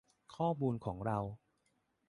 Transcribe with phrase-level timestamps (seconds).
[0.35, 1.19] ข้อมูลของเรา